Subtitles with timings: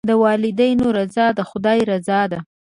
[0.09, 2.39] د والدینو رضا د خدای رضا ده.